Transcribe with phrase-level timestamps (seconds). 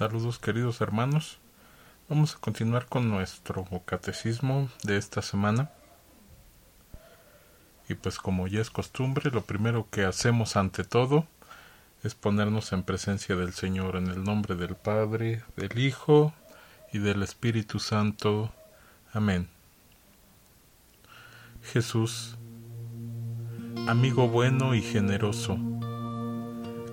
[0.00, 1.40] Saludos queridos hermanos.
[2.08, 5.72] Vamos a continuar con nuestro catecismo de esta semana.
[7.86, 11.26] Y pues como ya es costumbre, lo primero que hacemos ante todo
[12.02, 16.32] es ponernos en presencia del Señor en el nombre del Padre, del Hijo
[16.94, 18.54] y del Espíritu Santo.
[19.12, 19.50] Amén.
[21.62, 22.38] Jesús,
[23.86, 25.58] amigo bueno y generoso,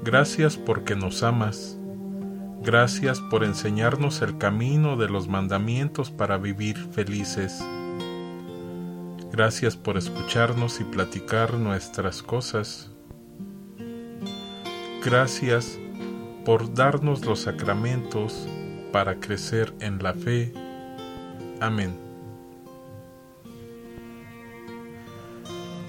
[0.04, 1.77] gracias porque nos amas,
[2.68, 7.64] gracias por enseñarnos el camino de los mandamientos para vivir felices.
[9.32, 12.92] Gracias por escucharnos y platicar nuestras cosas.
[15.02, 15.80] Gracias
[16.44, 18.50] por darnos los sacramentos
[18.92, 20.52] para crecer en la fe.
[21.62, 21.98] Amén.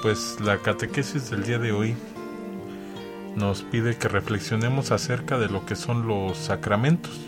[0.01, 1.97] Pues la catequesis del día de hoy
[3.39, 7.19] nos pide que reflexionemos acerca de lo que son los sacramentos.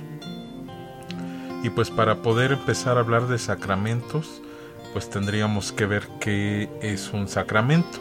[1.62, 4.42] Y pues para poder empezar a hablar de sacramentos,
[4.92, 7.98] pues tendríamos que ver qué es un sacramento.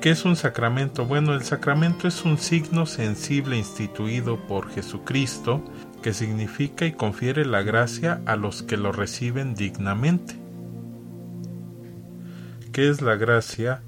[0.00, 1.06] ¿Qué es un sacramento?
[1.06, 5.64] Bueno, el sacramento es un signo sensible instituido por Jesucristo
[6.02, 10.36] que significa y confiere la gracia a los que lo reciben dignamente.
[12.72, 13.82] ¿Qué es la gracia?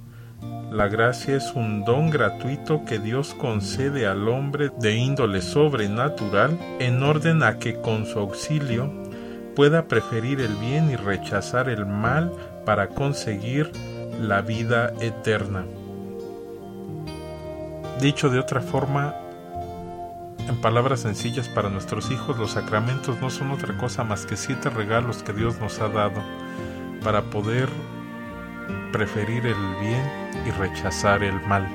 [0.71, 7.03] La gracia es un don gratuito que Dios concede al hombre de índole sobrenatural en
[7.03, 8.93] orden a que con su auxilio
[9.57, 12.31] pueda preferir el bien y rechazar el mal
[12.67, 13.73] para conseguir
[14.21, 15.65] la vida eterna.
[17.99, 19.15] Dicho de otra forma,
[20.49, 24.69] en palabras sencillas para nuestros hijos, los sacramentos no son otra cosa más que siete
[24.69, 26.23] regalos que Dios nos ha dado
[27.03, 27.71] para poder
[28.93, 31.67] preferir el bien y rechazar el mal,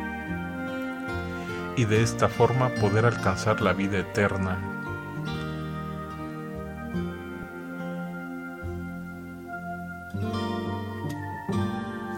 [1.75, 4.57] y de esta forma poder alcanzar la vida eterna.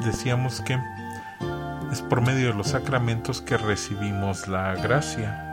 [0.04, 0.78] Decíamos que
[1.92, 5.45] es por medio de los sacramentos que recibimos la gracia.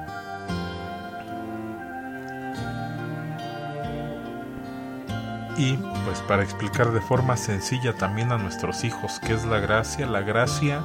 [5.63, 10.07] Y pues para explicar de forma sencilla también a nuestros hijos qué es la gracia,
[10.07, 10.83] la gracia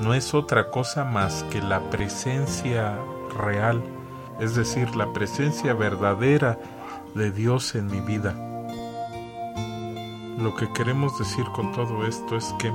[0.00, 2.98] no es otra cosa más que la presencia
[3.38, 3.84] real,
[4.40, 6.58] es decir, la presencia verdadera
[7.14, 8.34] de Dios en mi vida.
[10.38, 12.72] Lo que queremos decir con todo esto es que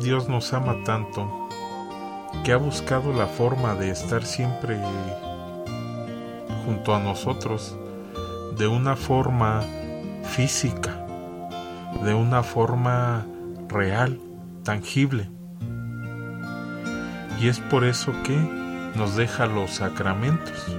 [0.00, 1.28] Dios nos ama tanto
[2.44, 4.80] que ha buscado la forma de estar siempre
[6.64, 7.76] junto a nosotros
[8.60, 9.62] de una forma
[10.22, 11.02] física,
[12.04, 13.26] de una forma
[13.68, 14.20] real,
[14.64, 15.30] tangible.
[17.40, 18.36] Y es por eso que
[18.96, 20.76] nos deja los sacramentos.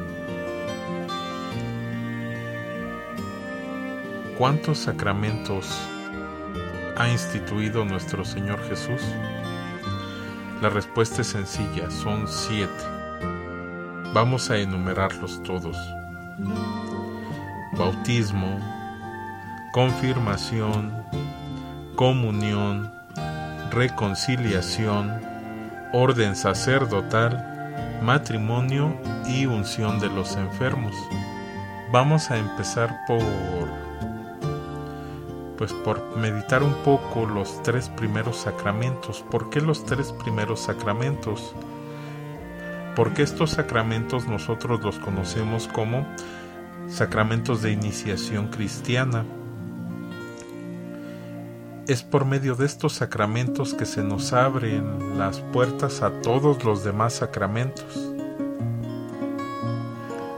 [4.38, 5.76] ¿Cuántos sacramentos
[6.98, 9.02] ha instituido nuestro Señor Jesús?
[10.62, 12.84] La respuesta es sencilla, son siete.
[14.14, 15.76] Vamos a enumerarlos todos
[17.82, 18.60] bautismo,
[19.72, 21.04] confirmación,
[21.96, 22.94] comunión,
[23.72, 25.20] reconciliación,
[25.92, 30.94] orden sacerdotal, matrimonio y unción de los enfermos.
[31.92, 33.24] Vamos a empezar por
[35.58, 39.26] pues por meditar un poco los tres primeros sacramentos.
[39.32, 41.56] ¿Por qué los tres primeros sacramentos?
[42.96, 46.06] Porque estos sacramentos nosotros los conocemos como
[46.92, 49.26] sacramentos de iniciación cristiana.
[51.88, 56.84] Es por medio de estos sacramentos que se nos abren las puertas a todos los
[56.84, 58.12] demás sacramentos.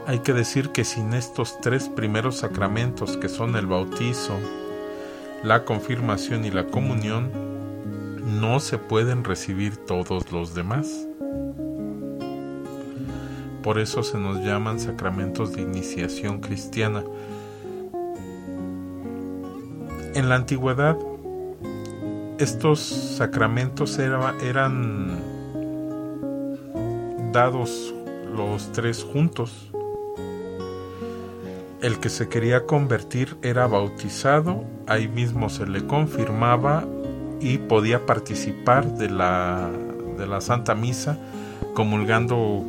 [0.06, 4.34] Hay que decir que sin estos tres primeros sacramentos que son el bautizo,
[5.42, 7.30] la confirmación y la comunión,
[8.40, 11.06] no se pueden recibir todos los demás.
[13.64, 17.02] Por eso se nos llaman sacramentos de iniciación cristiana.
[20.14, 20.98] En la antigüedad,
[22.38, 25.18] estos sacramentos eran
[27.32, 27.94] dados
[28.36, 29.70] los tres juntos.
[31.80, 36.84] El que se quería convertir era bautizado, ahí mismo se le confirmaba
[37.40, 39.70] y podía participar de la,
[40.18, 41.18] de la Santa Misa
[41.72, 42.62] comulgando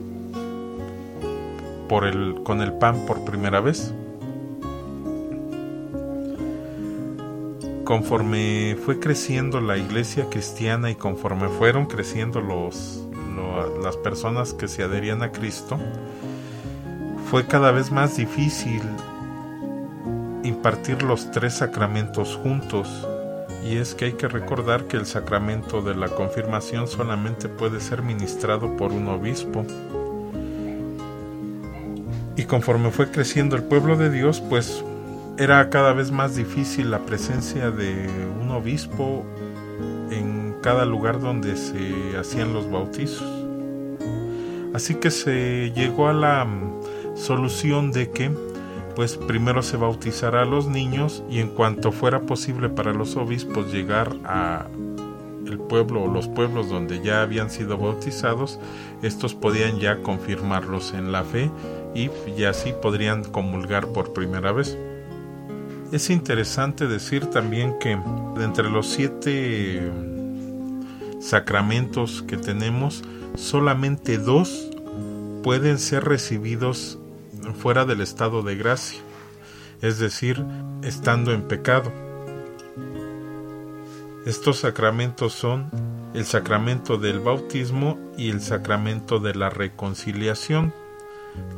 [1.87, 3.93] por el, con el pan por primera vez.
[7.83, 13.07] Conforme fue creciendo la iglesia cristiana y conforme fueron creciendo los,
[13.83, 15.77] las personas que se adherían a Cristo,
[17.29, 18.81] fue cada vez más difícil
[20.43, 23.07] impartir los tres sacramentos juntos.
[23.63, 28.03] Y es que hay que recordar que el sacramento de la confirmación solamente puede ser
[28.03, 29.65] ministrado por un obispo.
[32.45, 34.83] Y conforme fue creciendo el pueblo de Dios, pues
[35.39, 38.07] era cada vez más difícil la presencia de
[38.39, 39.25] un obispo
[40.11, 43.27] en cada lugar donde se hacían los bautizos.
[44.75, 46.47] Así que se llegó a la
[47.15, 48.29] solución de que
[48.95, 53.73] pues primero se bautizará a los niños y en cuanto fuera posible para los obispos
[53.73, 54.67] llegar a
[55.47, 58.59] el pueblo o los pueblos donde ya habían sido bautizados,
[59.01, 61.49] estos podían ya confirmarlos en la fe
[61.95, 64.77] y, así podrían comulgar por primera vez.
[65.91, 67.97] Es interesante decir también que
[68.35, 69.81] de entre los siete
[71.19, 73.01] sacramentos que tenemos,
[73.35, 74.69] solamente dos
[75.41, 76.99] pueden ser recibidos
[77.57, 78.99] fuera del estado de gracia,
[79.81, 80.43] es decir,
[80.83, 81.91] estando en pecado.
[84.25, 85.69] Estos sacramentos son
[86.15, 90.73] el sacramento del bautismo y el sacramento de la reconciliación,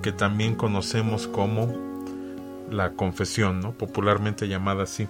[0.02, 1.74] que también conocemos como
[2.70, 3.72] la confesión, ¿no?
[3.72, 5.08] popularmente llamada así.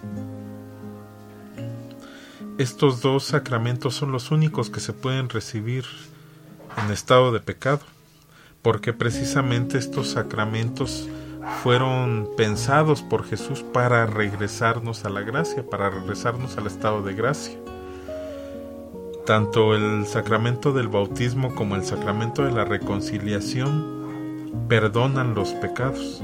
[2.57, 5.85] Estos dos sacramentos son los únicos que se pueden recibir
[6.77, 7.81] en estado de pecado
[8.61, 11.07] porque precisamente estos sacramentos
[11.63, 17.57] fueron pensados por Jesús para regresarnos a la gracia, para regresarnos al estado de gracia.
[19.25, 23.96] Tanto el sacramento del bautismo como el sacramento de la reconciliación
[24.67, 26.21] perdonan los pecados.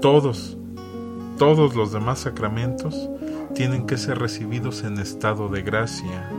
[0.00, 0.56] Todos,
[1.38, 3.08] todos los demás sacramentos
[3.54, 6.30] tienen que ser recibidos en estado de gracia,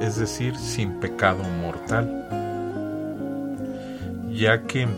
[0.00, 2.22] es decir, sin pecado mortal
[4.34, 4.88] ya que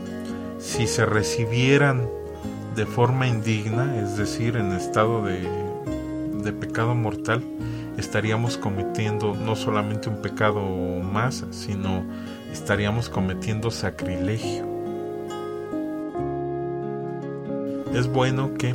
[0.58, 2.08] si se recibieran
[2.76, 5.46] de forma indigna, es decir, en estado de,
[6.43, 7.43] de pecado mortal,
[7.99, 12.05] estaríamos cometiendo no solamente un pecado más, sino
[12.54, 14.64] estaríamos cometiendo sacrilegio.
[17.92, 18.72] Es bueno que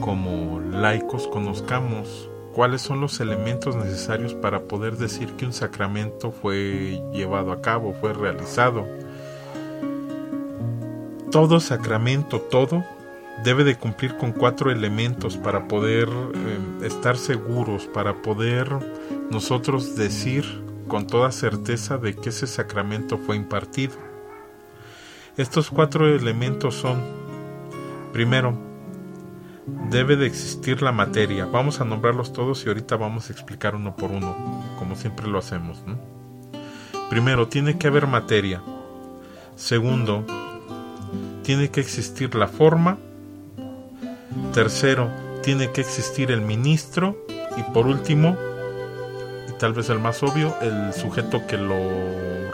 [0.00, 7.02] como laicos conozcamos cuáles son los elementos necesarios para poder decir que un sacramento fue
[7.12, 8.86] llevado a cabo, fue realizado
[11.30, 12.82] todo sacramento, todo,
[13.44, 18.68] debe de cumplir con cuatro elementos para poder eh, estar seguros, para poder
[19.30, 23.94] nosotros decir con toda certeza de que ese sacramento fue impartido.
[25.36, 27.00] Estos cuatro elementos son,
[28.12, 28.58] primero,
[29.88, 31.46] debe de existir la materia.
[31.46, 34.34] Vamos a nombrarlos todos y ahorita vamos a explicar uno por uno,
[34.80, 35.78] como siempre lo hacemos.
[37.08, 38.60] Primero, tiene que haber materia.
[39.54, 40.24] Segundo,
[41.44, 42.98] tiene que existir la forma.
[44.52, 45.08] Tercero,
[45.44, 47.16] tiene que existir el ministro.
[47.56, 48.36] Y por último,
[49.60, 51.78] tal vez el más obvio, el sujeto que lo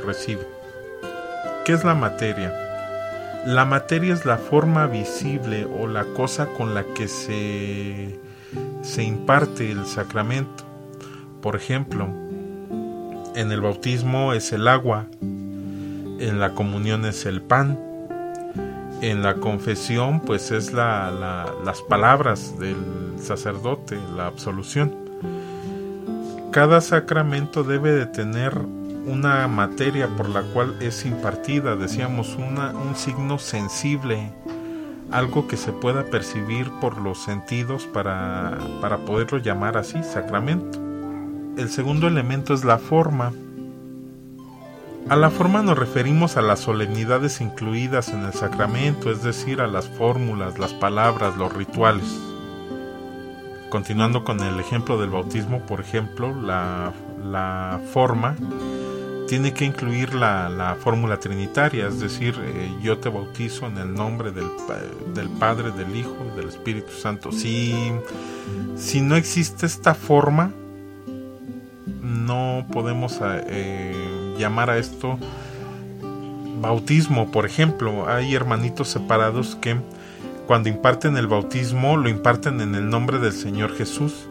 [0.04, 0.44] recibe.
[1.64, 2.52] ¿Qué es la materia?
[3.46, 8.18] La materia es la forma visible o la cosa con la que se,
[8.82, 10.64] se imparte el sacramento.
[11.40, 12.08] Por ejemplo,
[13.36, 17.78] en el bautismo es el agua, en la comunión es el pan,
[19.00, 25.05] en la confesión pues es la, las palabras del sacerdote, la absolución.
[26.56, 32.96] Cada sacramento debe de tener una materia por la cual es impartida, decíamos, una, un
[32.96, 34.32] signo sensible,
[35.10, 40.80] algo que se pueda percibir por los sentidos para, para poderlo llamar así, sacramento.
[41.58, 43.34] El segundo elemento es la forma
[45.10, 49.66] a la forma nos referimos a las solemnidades incluidas en el sacramento, es decir, a
[49.66, 52.35] las fórmulas, las palabras, los rituales.
[53.76, 58.34] Continuando con el ejemplo del bautismo, por ejemplo, la, forma
[59.28, 64.32] tiene que incluir la, fórmula trinitaria, es decir, eh, yo te bautizo en el nombre
[64.32, 64.46] del,
[65.12, 67.30] del, Padre, del Hijo del Espíritu Santo.
[67.32, 67.92] Si,
[68.76, 70.52] si no existe esta forma,
[72.00, 73.20] no podemos...
[73.22, 75.18] Eh, llamar a esto
[76.62, 78.08] bautismo, por ejemplo.
[78.08, 79.76] Hay hermanitos separados que
[80.46, 84.28] cuando imparten el bautismo lo imparten en el nombre del Señor Jesús.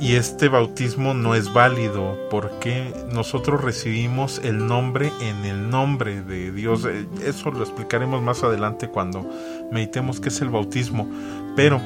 [0.00, 6.52] Y este bautismo no es válido porque nosotros recibimos el nombre en el nombre de
[6.52, 6.84] Dios.
[6.84, 9.28] Eh, eso lo explicaremos más adelante cuando
[9.72, 11.08] meditemos qué es el bautismo.
[11.56, 11.80] Pero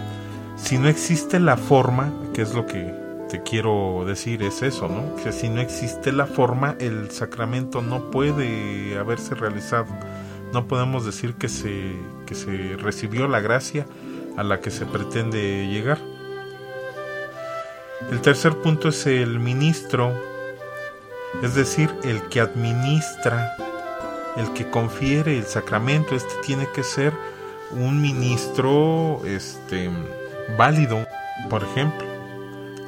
[0.56, 3.02] si no existe la forma, que es lo que
[3.40, 5.16] quiero decir es eso, ¿no?
[5.22, 9.86] Que si no existe la forma, el sacramento no puede haberse realizado.
[10.52, 13.86] No podemos decir que se, que se recibió la gracia
[14.36, 15.98] a la que se pretende llegar.
[18.10, 20.12] El tercer punto es el ministro,
[21.42, 23.56] es decir, el que administra,
[24.36, 26.14] el que confiere el sacramento.
[26.14, 27.12] Este tiene que ser
[27.70, 29.90] un ministro este,
[30.58, 31.06] válido.
[31.48, 32.06] Por ejemplo,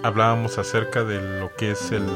[0.02, 2.06] hablábamos acerca de lo que es el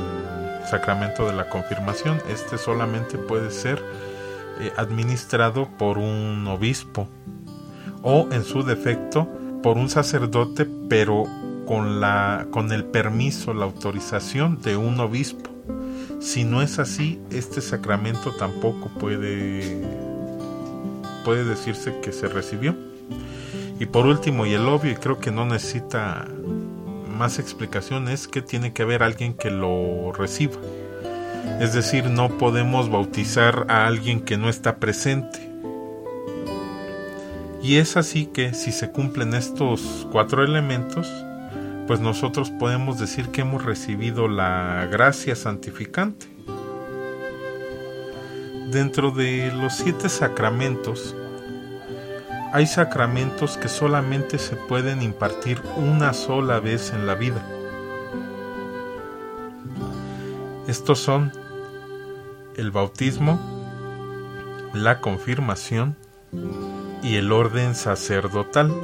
[0.69, 2.21] sacramento de la confirmación.
[2.28, 3.83] Este solamente puede ser
[4.60, 7.08] eh, administrado por un obispo
[8.02, 9.28] o en su defecto
[9.62, 11.24] por un sacerdote pero
[11.66, 15.50] con la con el permiso la autorización de un obispo.
[16.20, 19.84] Si no es así este sacramento tampoco puede
[21.24, 22.74] puede decirse que se recibió.
[23.80, 26.26] Y por último y el obvio y creo que no necesita
[27.16, 30.56] más explicación es que tiene que haber alguien que lo reciba
[31.60, 35.48] es decir, no podemos bautizar a alguien que no está presente.
[37.62, 41.12] Y es así que si se cumplen estos cuatro elementos,
[41.88, 46.26] pues nosotros podemos decir que hemos recibido la gracia santificante.
[48.70, 51.16] Dentro de los siete sacramentos,
[52.52, 57.44] hay sacramentos que solamente se pueden impartir una sola vez en la vida.
[60.68, 61.32] Estos son
[62.58, 63.38] el bautismo,
[64.74, 65.96] la confirmación
[67.02, 68.74] y el orden sacerdotal.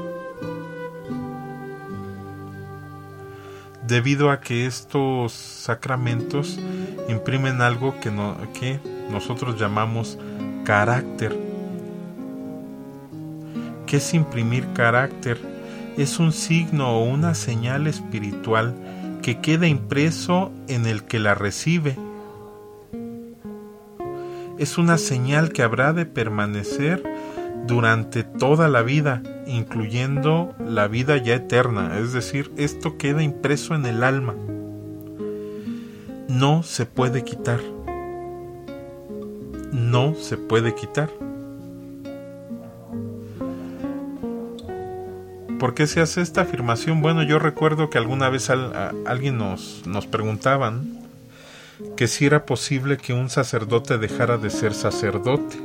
[3.86, 6.58] Debido a que estos sacramentos
[7.08, 8.10] imprimen algo que,
[8.58, 10.18] que nosotros llamamos
[10.64, 11.36] carácter.
[13.86, 15.38] ¿Qué es imprimir carácter?
[15.98, 18.74] Es un signo o una señal espiritual
[19.20, 21.96] que queda impreso en el que la recibe.
[24.64, 27.02] Es una señal que habrá de permanecer
[27.66, 33.84] durante toda la vida, incluyendo la vida ya eterna, es decir, esto queda impreso en
[33.84, 34.34] el alma.
[36.28, 37.60] No se puede quitar.
[39.70, 41.10] No se puede quitar.
[45.58, 47.02] ¿Por qué se hace esta afirmación?
[47.02, 51.03] Bueno, yo recuerdo que alguna vez alguien nos, nos preguntaban
[51.96, 55.56] que si era posible que un sacerdote dejara de ser sacerdote.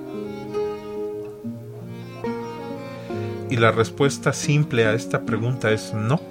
[3.50, 6.22] Y la respuesta simple a esta pregunta es no.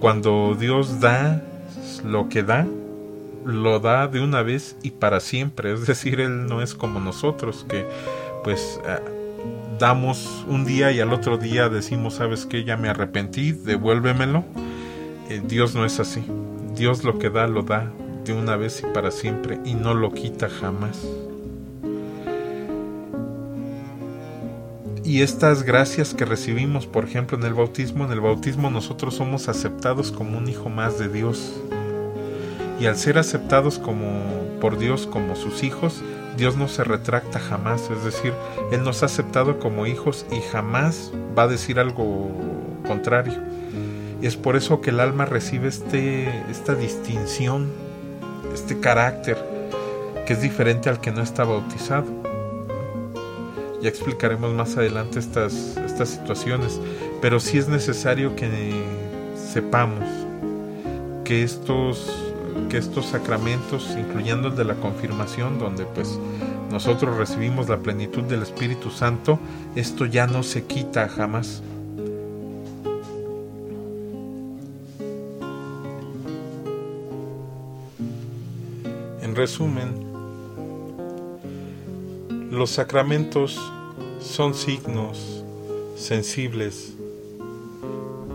[0.00, 1.42] Cuando Dios da
[2.04, 2.66] lo que da,
[3.44, 5.72] lo da de una vez y para siempre.
[5.72, 7.86] Es decir, Él no es como nosotros que
[8.44, 8.78] pues
[9.78, 14.44] damos un día y al otro día decimos, sabes que ya me arrepentí, devuélvemelo.
[15.28, 16.24] Eh, Dios no es así.
[16.76, 17.90] Dios lo que da, lo da
[18.24, 21.06] de una vez y para siempre y no lo quita jamás.
[25.02, 29.48] Y estas gracias que recibimos, por ejemplo, en el bautismo, en el bautismo nosotros somos
[29.48, 31.54] aceptados como un hijo más de Dios.
[32.78, 34.04] Y al ser aceptados como
[34.60, 36.02] por Dios como sus hijos,
[36.36, 38.34] Dios no se retracta jamás, es decir,
[38.70, 42.30] Él nos ha aceptado como hijos y jamás va a decir algo
[42.86, 43.34] contrario.
[44.20, 47.70] Y es por eso que el alma recibe este, esta distinción,
[48.54, 49.36] este carácter,
[50.26, 52.06] que es diferente al que no está bautizado.
[53.82, 56.80] Ya explicaremos más adelante estas, estas situaciones,
[57.20, 58.48] pero sí es necesario que
[59.36, 60.04] sepamos
[61.24, 62.26] que estos
[62.70, 66.18] que estos sacramentos, incluyendo el de la confirmación, donde pues
[66.70, 69.38] nosotros recibimos la plenitud del Espíritu Santo,
[69.74, 71.62] esto ya no se quita jamás.
[79.36, 79.90] En resumen,
[82.50, 83.60] los sacramentos
[84.18, 85.44] son signos
[85.94, 86.94] sensibles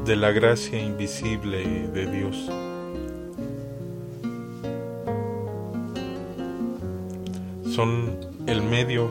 [0.05, 2.37] de la gracia invisible de Dios.
[7.75, 9.09] son el medio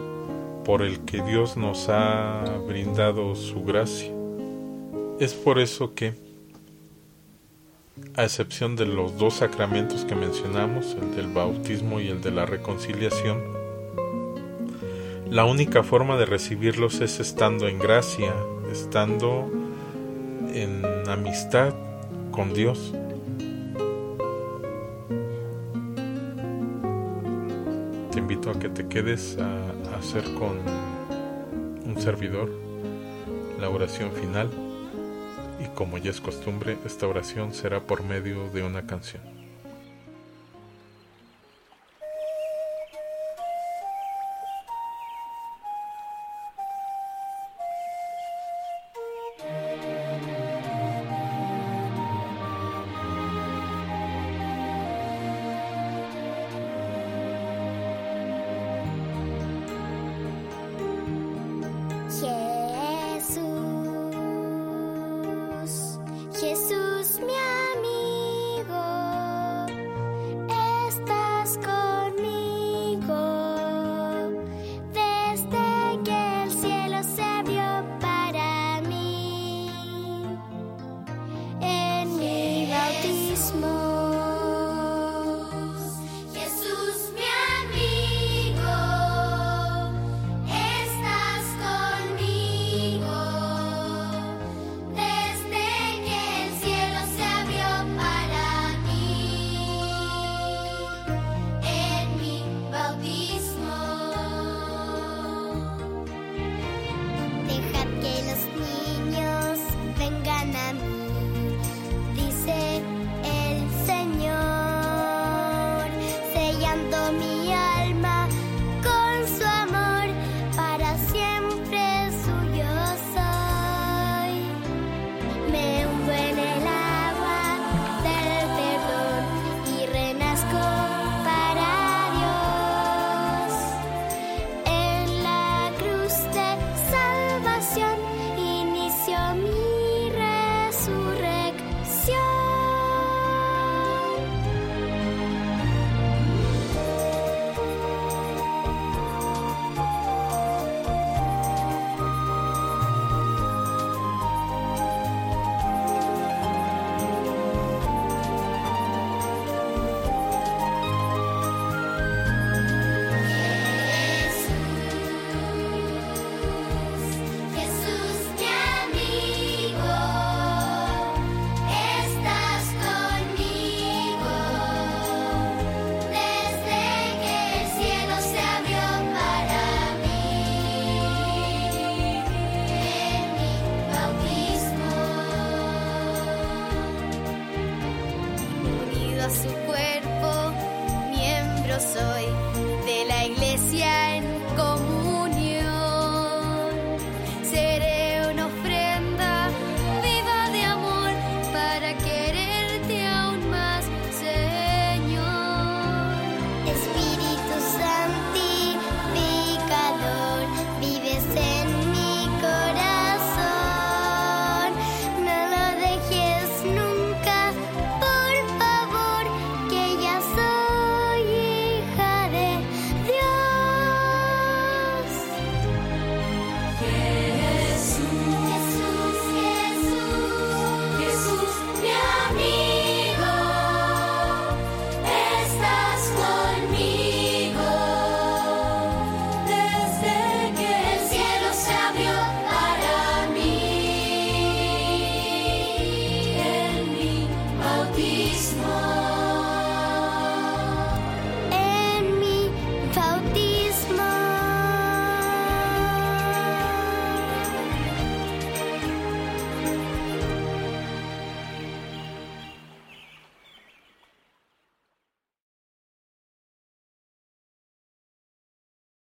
[0.65, 4.13] por el que Dios nos ha brindado su gracia.
[5.19, 6.15] Es por eso que,
[8.21, 12.45] a excepción de los dos sacramentos que mencionamos, el del bautismo y el de la
[12.45, 13.41] reconciliación,
[15.31, 18.35] la única forma de recibirlos es estando en gracia,
[18.71, 19.51] estando
[20.53, 21.73] en amistad
[22.31, 22.93] con Dios.
[28.17, 30.59] invito a que te quedes a, hacer con
[31.87, 32.51] un servidor
[33.59, 34.70] la oración final
[35.81, 39.30] como ya es costumbre, esta oración será por medio de una canción.